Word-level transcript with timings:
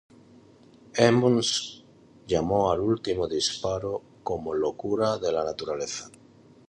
Emmons 1.09 1.83
llamó 2.25 2.71
al 2.71 2.79
último 2.79 3.27
disparo 3.27 4.01
como 4.23 4.55
"locura 4.55 5.19
de 5.19 5.31
la 5.31 5.43
naturaleza. 5.43 6.09